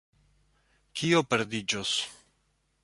[1.01, 1.95] Kio perdiĝos?